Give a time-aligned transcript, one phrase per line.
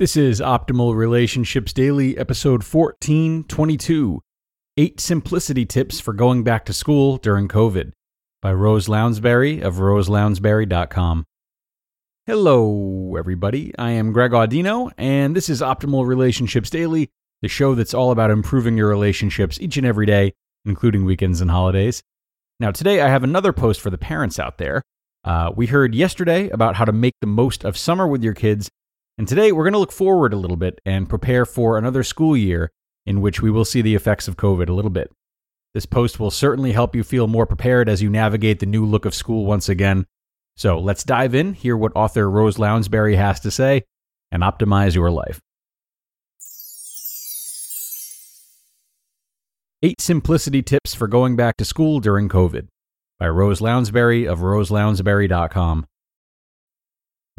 [0.00, 4.22] This is Optimal Relationships Daily, episode 1422
[4.78, 7.92] Eight Simplicity Tips for Going Back to School During COVID
[8.40, 11.26] by Rose Lounsbury of roselounsbury.com.
[12.24, 13.74] Hello, everybody.
[13.78, 17.10] I am Greg Audino, and this is Optimal Relationships Daily,
[17.42, 20.32] the show that's all about improving your relationships each and every day,
[20.64, 22.02] including weekends and holidays.
[22.58, 24.80] Now, today I have another post for the parents out there.
[25.24, 28.70] Uh, we heard yesterday about how to make the most of summer with your kids
[29.20, 32.34] and today we're going to look forward a little bit and prepare for another school
[32.34, 32.72] year
[33.04, 35.12] in which we will see the effects of COVID a little bit.
[35.74, 39.04] This post will certainly help you feel more prepared as you navigate the new look
[39.04, 40.06] of school once again.
[40.56, 43.82] So let's dive in, hear what author Rose Lounsbury has to say,
[44.32, 45.38] and optimize your life.
[49.82, 52.68] Eight Simplicity Tips for Going Back to School During COVID
[53.18, 55.84] by Rose Lounsbury of roselounsbury.com.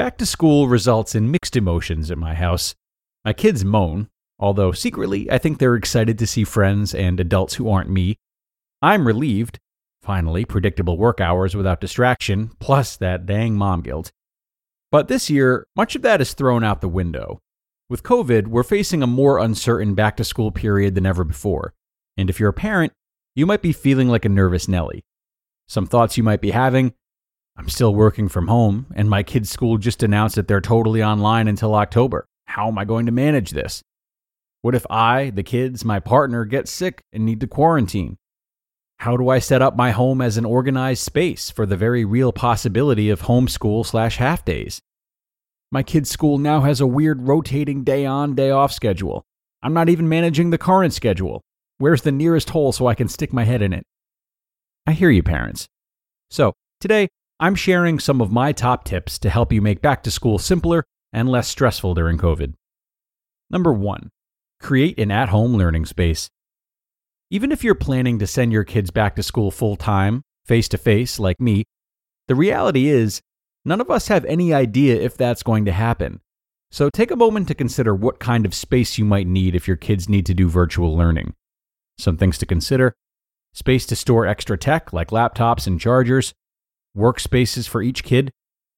[0.00, 2.74] Back to school results in mixed emotions at my house.
[3.22, 7.68] My kids moan, although secretly I think they're excited to see friends and adults who
[7.68, 8.16] aren't me.
[8.80, 9.58] I'm relieved.
[10.00, 14.10] Finally, predictable work hours without distraction, plus that dang mom guilt.
[14.90, 17.42] But this year, much of that is thrown out the window.
[17.90, 21.74] With COVID, we're facing a more uncertain back to school period than ever before.
[22.16, 22.94] And if you're a parent,
[23.34, 25.04] you might be feeling like a nervous Nelly.
[25.68, 26.94] Some thoughts you might be having
[27.60, 31.46] I'm still working from home, and my kids' school just announced that they're totally online
[31.46, 32.24] until October.
[32.46, 33.82] How am I going to manage this?
[34.62, 38.16] What if I, the kids, my partner get sick and need to quarantine?
[39.00, 42.32] How do I set up my home as an organized space for the very real
[42.32, 44.80] possibility of homeschool slash half days?
[45.70, 49.22] My kid's school now has a weird rotating day on, day off schedule.
[49.62, 51.42] I'm not even managing the current schedule.
[51.76, 53.84] Where's the nearest hole so I can stick my head in it?
[54.86, 55.66] I hear you, parents.
[56.30, 57.10] So, today,
[57.42, 60.84] I'm sharing some of my top tips to help you make back to school simpler
[61.10, 62.52] and less stressful during COVID.
[63.48, 64.10] Number one,
[64.60, 66.28] create an at home learning space.
[67.30, 70.76] Even if you're planning to send your kids back to school full time, face to
[70.76, 71.64] face, like me,
[72.28, 73.22] the reality is
[73.64, 76.20] none of us have any idea if that's going to happen.
[76.70, 79.78] So take a moment to consider what kind of space you might need if your
[79.78, 81.32] kids need to do virtual learning.
[81.96, 82.92] Some things to consider
[83.54, 86.34] space to store extra tech like laptops and chargers,
[86.96, 88.30] workspaces for each kid.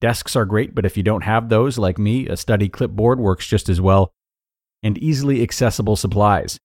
[0.00, 3.46] Desks are great, but if you don't have those, like me, a study clipboard works
[3.46, 4.12] just as well.
[4.82, 6.58] And easily accessible supplies.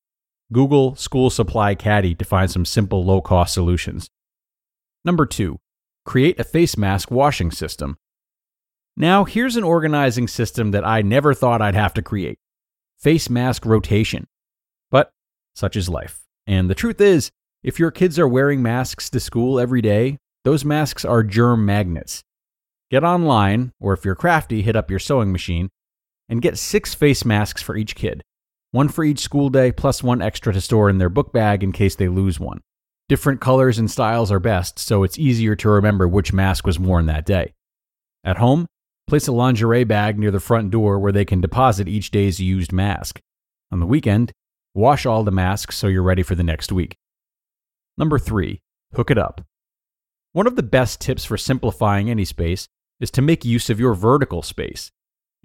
[0.54, 4.10] Google School Supply Caddy to find some simple, low cost solutions.
[5.04, 5.60] Number two,
[6.06, 7.98] create a face mask washing system.
[8.96, 12.40] Now, here's an organizing system that I never thought I'd have to create
[12.98, 14.28] face mask rotation.
[14.90, 15.12] But
[15.54, 16.22] such is life.
[16.48, 17.32] And the truth is,
[17.64, 22.24] if your kids are wearing masks to school every day, those masks are germ magnets.
[22.92, 25.70] Get online, or if you're crafty, hit up your sewing machine,
[26.30, 28.22] and get six face masks for each kid.
[28.72, 31.72] One for each school day, plus one extra to store in their book bag in
[31.72, 32.62] case they lose one.
[33.10, 37.08] Different colors and styles are best, so it's easier to remember which mask was worn
[37.08, 37.54] that day.
[38.24, 38.68] At home,
[39.08, 42.72] place a lingerie bag near the front door where they can deposit each day's used
[42.72, 43.20] mask.
[43.72, 44.32] On the weekend,
[44.76, 46.96] wash all the masks so you're ready for the next week.
[47.98, 48.62] Number three,
[48.94, 49.42] hook it up.
[50.36, 52.68] One of the best tips for simplifying any space
[53.00, 54.92] is to make use of your vertical space.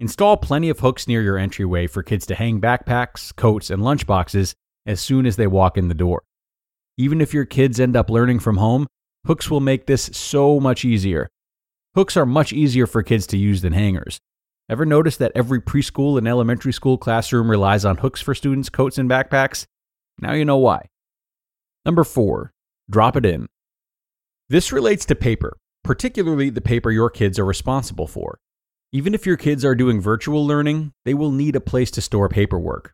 [0.01, 4.53] Install plenty of hooks near your entryway for kids to hang backpacks, coats, and lunchboxes
[4.85, 6.23] as soon as they walk in the door.
[6.97, 8.85] Even if your kids end up learning from home,
[9.25, 11.29] hooks will make this so much easier.
[11.95, 14.19] Hooks are much easier for kids to use than hangers.
[14.67, 18.97] Ever notice that every preschool and elementary school classroom relies on hooks for students' coats
[18.97, 19.65] and backpacks?
[20.19, 20.87] Now you know why.
[21.85, 22.51] Number four,
[22.89, 23.47] drop it in.
[24.51, 28.37] This relates to paper, particularly the paper your kids are responsible for.
[28.91, 32.27] Even if your kids are doing virtual learning, they will need a place to store
[32.27, 32.93] paperwork.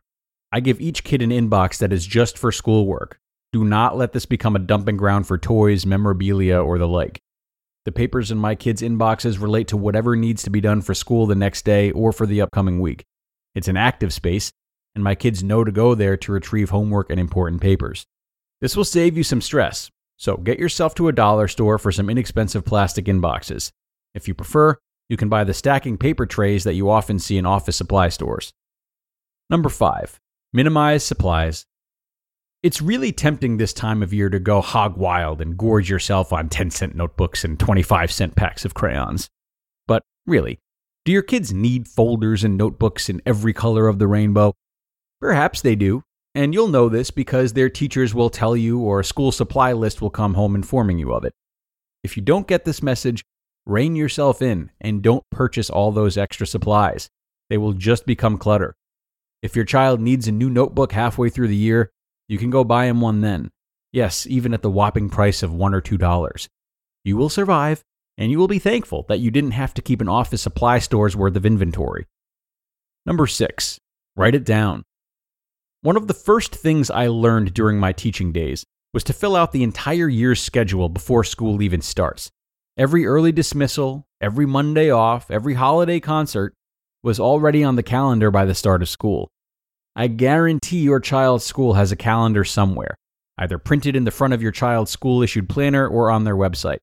[0.52, 3.18] I give each kid an inbox that is just for schoolwork.
[3.52, 7.18] Do not let this become a dumping ground for toys, memorabilia, or the like.
[7.86, 11.26] The papers in my kids' inboxes relate to whatever needs to be done for school
[11.26, 13.02] the next day or for the upcoming week.
[13.56, 14.52] It's an active space,
[14.94, 18.06] and my kids know to go there to retrieve homework and important papers.
[18.60, 22.10] This will save you some stress, so get yourself to a dollar store for some
[22.10, 23.70] inexpensive plastic inboxes.
[24.14, 24.76] If you prefer,
[25.08, 28.52] you can buy the stacking paper trays that you often see in office supply stores.
[29.48, 30.18] Number five,
[30.52, 31.64] minimize supplies.
[32.64, 36.48] It's really tempting this time of year to go hog wild and gorge yourself on
[36.48, 39.28] 10 cent notebooks and 25 cent packs of crayons.
[39.86, 40.58] But really,
[41.04, 44.54] do your kids need folders and notebooks in every color of the rainbow?
[45.20, 46.02] Perhaps they do,
[46.38, 50.00] and you'll know this because their teachers will tell you or a school supply list
[50.00, 51.34] will come home informing you of it.
[52.04, 53.24] If you don't get this message,
[53.66, 57.10] rein yourself in and don't purchase all those extra supplies.
[57.50, 58.76] They will just become clutter.
[59.42, 61.90] If your child needs a new notebook halfway through the year,
[62.28, 63.50] you can go buy him one then.
[63.90, 66.48] Yes, even at the whopping price of one or two dollars.
[67.02, 67.82] You will survive,
[68.16, 71.16] and you will be thankful that you didn't have to keep an office supply store's
[71.16, 72.06] worth of inventory.
[73.04, 73.80] Number six,
[74.14, 74.84] write it down.
[75.80, 79.52] One of the first things I learned during my teaching days was to fill out
[79.52, 82.32] the entire year's schedule before school even starts.
[82.76, 86.52] Every early dismissal, every Monday off, every holiday concert
[87.04, 89.30] was already on the calendar by the start of school.
[89.94, 92.96] I guarantee your child's school has a calendar somewhere,
[93.38, 96.78] either printed in the front of your child's school issued planner or on their website.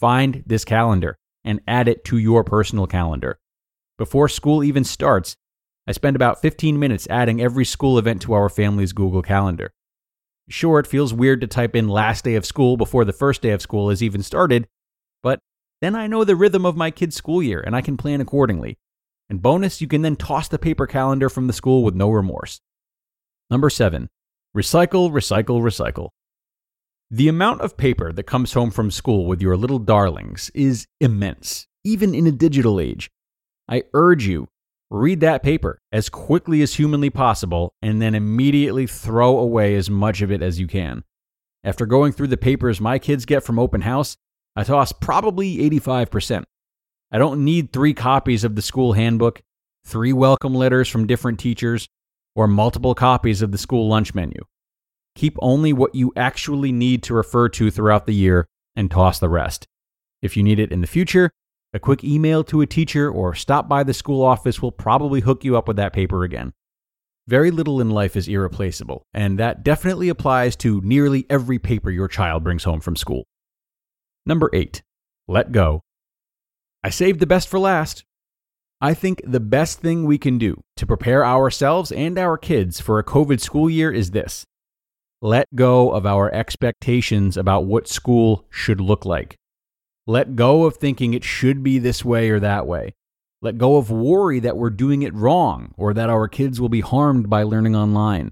[0.00, 3.38] Find this calendar and add it to your personal calendar.
[3.98, 5.36] Before school even starts,
[5.86, 9.72] I spend about 15 minutes adding every school event to our family's Google Calendar.
[10.48, 13.50] Sure, it feels weird to type in last day of school before the first day
[13.50, 14.66] of school has even started,
[15.22, 15.38] but
[15.80, 18.78] then I know the rhythm of my kid's school year and I can plan accordingly.
[19.28, 22.60] And bonus, you can then toss the paper calendar from the school with no remorse.
[23.50, 24.08] Number seven,
[24.56, 26.10] recycle, recycle, recycle.
[27.10, 31.66] The amount of paper that comes home from school with your little darlings is immense,
[31.84, 33.10] even in a digital age.
[33.68, 34.48] I urge you
[34.90, 40.22] Read that paper as quickly as humanly possible and then immediately throw away as much
[40.22, 41.02] of it as you can.
[41.64, 44.16] After going through the papers my kids get from open house,
[44.54, 46.44] I toss probably 85%.
[47.10, 49.42] I don't need three copies of the school handbook,
[49.84, 51.88] three welcome letters from different teachers,
[52.36, 54.40] or multiple copies of the school lunch menu.
[55.16, 58.46] Keep only what you actually need to refer to throughout the year
[58.76, 59.66] and toss the rest.
[60.22, 61.32] If you need it in the future,
[61.76, 65.44] a quick email to a teacher or stop by the school office will probably hook
[65.44, 66.52] you up with that paper again.
[67.28, 72.08] Very little in life is irreplaceable, and that definitely applies to nearly every paper your
[72.08, 73.24] child brings home from school.
[74.24, 74.82] Number 8.
[75.28, 75.82] Let go.
[76.82, 78.04] I saved the best for last.
[78.80, 82.98] I think the best thing we can do to prepare ourselves and our kids for
[82.98, 84.44] a COVID school year is this
[85.20, 89.36] let go of our expectations about what school should look like.
[90.08, 92.94] Let go of thinking it should be this way or that way.
[93.42, 96.80] Let go of worry that we're doing it wrong or that our kids will be
[96.80, 98.30] harmed by learning online.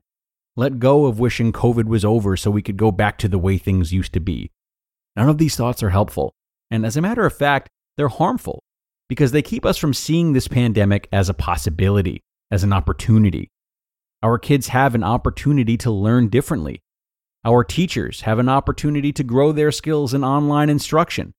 [0.57, 3.59] Let go of wishing COVID was over so we could go back to the way
[3.59, 4.53] things used to be.
[5.17, 6.33] None of these thoughts are helpful.
[6.71, 8.63] And as a matter of fact, they're harmful
[9.09, 12.21] because they keep us from seeing this pandemic as a possibility,
[12.53, 13.51] as an opportunity.
[14.23, 16.81] Our kids have an opportunity to learn differently.
[17.45, 21.35] Our teachers have an opportunity to grow their skills in online instruction.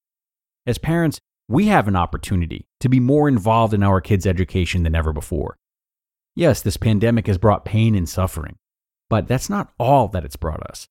[0.67, 4.95] As parents, we have an opportunity to be more involved in our kids' education than
[4.95, 5.57] ever before.
[6.35, 8.57] Yes, this pandemic has brought pain and suffering,
[9.09, 10.87] but that's not all that it's brought us.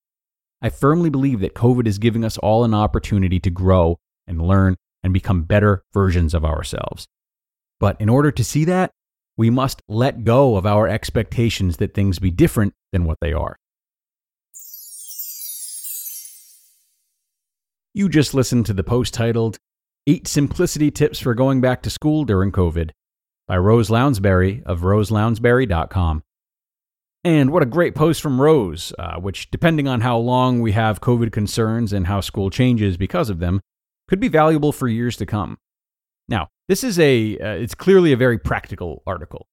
[0.62, 4.76] I firmly believe that COVID is giving us all an opportunity to grow and learn
[5.03, 7.06] and become better versions of ourselves.
[7.81, 8.93] But in order to see that,
[9.37, 13.56] we must let go of our expectations that things be different than what they are.
[17.93, 19.58] You just listened to the post titled
[20.06, 22.91] Eight Simplicity Tips for Going Back to School During COVID
[23.49, 26.23] by Rose Lounsbury of roselounsbury.com.
[27.25, 31.01] And what a great post from Rose, uh, which, depending on how long we have
[31.01, 33.63] COVID concerns and how school changes because of them,
[34.06, 35.56] could be valuable for years to come.
[36.29, 39.46] Now, this is a, uh, it's clearly a very practical article,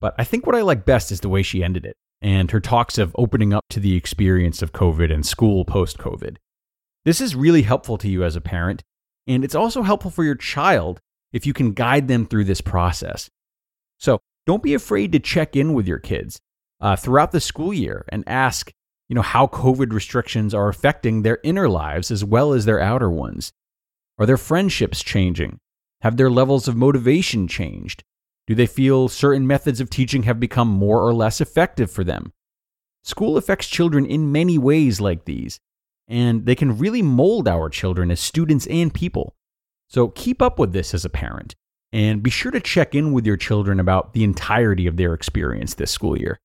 [0.00, 2.60] but I think what I like best is the way she ended it and her
[2.60, 6.36] talks of opening up to the experience of COVID and school post COVID.
[7.04, 8.84] This is really helpful to you as a parent,
[9.26, 11.00] and it's also helpful for your child
[11.32, 13.28] if you can guide them through this process.
[13.98, 16.38] So don't be afraid to check in with your kids
[16.80, 18.72] uh, throughout the school year and ask,
[19.08, 23.10] you know, how COVID restrictions are affecting their inner lives as well as their outer
[23.10, 23.52] ones.
[24.18, 25.58] Are their friendships changing?
[26.02, 28.04] Have their levels of motivation changed?
[28.46, 32.32] Do they feel certain methods of teaching have become more or less effective for them?
[33.02, 35.58] School affects children in many ways like these,
[36.08, 39.34] and they can really mold our children as students and people.
[39.88, 41.54] So keep up with this as a parent
[41.92, 45.74] and be sure to check in with your children about the entirety of their experience
[45.74, 46.38] this school year.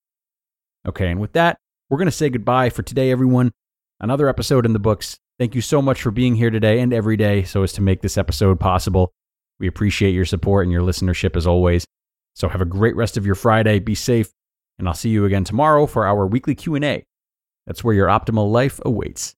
[0.88, 1.58] Okay, and with that,
[1.90, 3.52] we're going to say goodbye for today, everyone.
[4.00, 5.18] Another episode in the books.
[5.38, 8.02] Thank you so much for being here today and every day so as to make
[8.02, 9.12] this episode possible.
[9.60, 11.86] We appreciate your support and your listenership as always.
[12.36, 13.80] So have a great rest of your Friday.
[13.80, 14.32] Be safe
[14.80, 17.04] And I'll see you again tomorrow for our weekly Q&A.
[17.68, 19.36] That's where your optimal life awaits.